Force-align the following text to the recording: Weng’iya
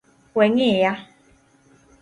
Weng’iya 0.37 0.93